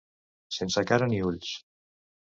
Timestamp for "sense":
0.55-0.83